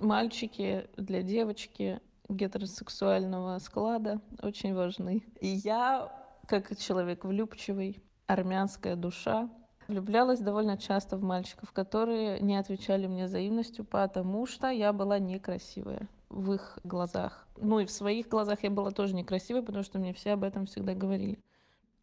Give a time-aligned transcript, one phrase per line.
[0.00, 5.22] Мальчики для девочки гетеросексуального склада очень важны.
[5.40, 6.12] И я,
[6.46, 9.48] как человек влюбчивый, армянская душа,
[9.88, 16.08] влюблялась довольно часто в мальчиков, которые не отвечали мне взаимностью, потому что я была некрасивая
[16.28, 17.46] в их глазах.
[17.56, 20.66] Ну и в своих глазах я была тоже некрасивой, потому что мне все об этом
[20.66, 21.38] всегда говорили.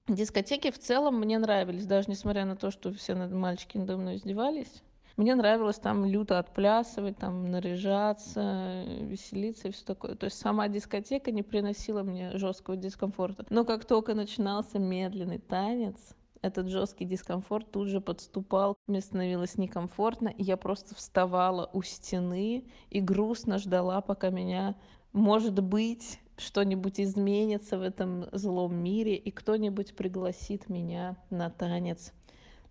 [0.07, 4.83] Дискотеки в целом мне нравились, даже несмотря на то, что все мальчики надо мной издевались.
[5.15, 10.15] Мне нравилось там люто отплясывать, там наряжаться, веселиться и все такое.
[10.15, 13.45] То есть сама дискотека не приносила мне жесткого дискомфорта.
[13.49, 18.75] Но как только начинался медленный танец, этот жесткий дискомфорт тут же подступал.
[18.87, 24.75] Мне становилось некомфортно, и я просто вставала у стены и грустно ждала, пока меня,
[25.13, 32.11] может быть, что-нибудь изменится в этом злом мире, и кто-нибудь пригласит меня на танец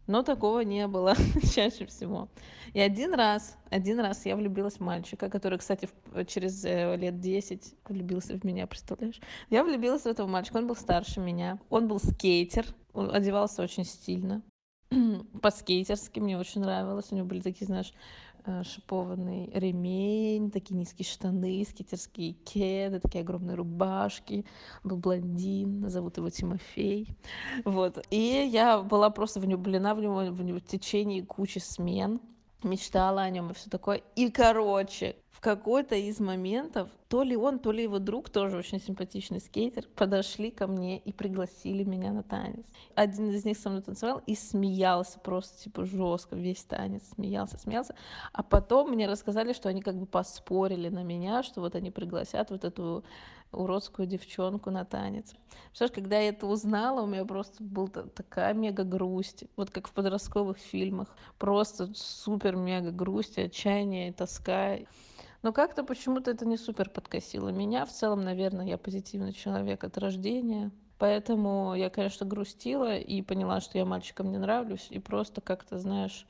[0.06, 1.14] но такого не было
[1.54, 2.28] чаще всего.
[2.72, 5.88] И один раз, один раз я влюбилась в мальчика, который, кстати,
[6.26, 9.20] через э, лет 10 влюбился в меня, представляешь?
[9.50, 13.84] Я влюбилась в этого мальчика, он был старше меня, он был скейтер, он одевался очень
[13.84, 14.42] стильно,
[15.42, 17.92] по-скейтерски, мне очень нравилось, у него были такие, знаешь,
[18.44, 24.44] Э, шипованный ремень, такие низкие штаны, скитерские кеды, такие огромные рубашки.
[24.82, 27.14] Был блондин, зовут его Тимофей.
[27.64, 28.04] Вот.
[28.10, 32.20] И я была просто влюблена в него, в него в течение кучи смен
[32.64, 34.02] мечтала о нем и все такое.
[34.16, 38.80] И, короче, в какой-то из моментов, то ли он, то ли его друг, тоже очень
[38.80, 42.64] симпатичный скейтер, подошли ко мне и пригласили меня на танец.
[42.94, 47.96] Один из них со мной танцевал и смеялся просто, типа, жестко, весь танец, смеялся, смеялся.
[48.32, 52.50] А потом мне рассказали, что они как бы поспорили на меня, что вот они пригласят
[52.50, 53.02] вот эту
[53.52, 55.34] уродскую девчонку на танец.
[55.68, 59.92] Представляешь, когда я это узнала, у меня просто была такая мега грусть, вот как в
[59.92, 64.78] подростковых фильмах, просто супер мега грусть, отчаяние и тоска.
[65.42, 67.84] Но как-то почему-то это не супер подкосило меня.
[67.84, 70.70] В целом, наверное, я позитивный человек от рождения.
[70.98, 76.26] Поэтому я, конечно, грустила и поняла, что я мальчикам не нравлюсь, и просто как-то, знаешь,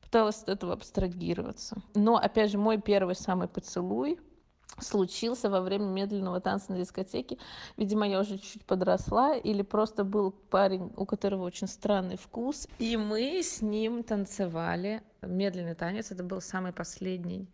[0.00, 1.76] пыталась от этого абстрагироваться.
[1.94, 4.18] Но, опять же, мой первый самый поцелуй—
[4.78, 7.38] случился во время медленного танца на дискотеке.
[7.76, 12.68] Видимо, я уже чуть-чуть подросла, или просто был парень, у которого очень странный вкус.
[12.78, 16.10] И мы с ним танцевали медленный танец.
[16.10, 17.48] Это был самый последний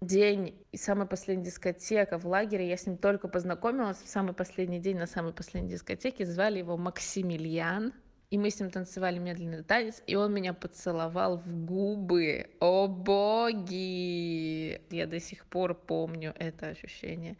[0.00, 2.68] день и самая последняя дискотека в лагере.
[2.68, 6.26] Я с ним только познакомилась в самый последний день на самой последней дискотеке.
[6.26, 7.92] Звали его Максимилиан.
[8.30, 12.48] И мы с ним танцевали медленный танец, и он меня поцеловал в губы.
[12.58, 14.80] О боги!
[14.90, 17.36] Я до сих пор помню это ощущение.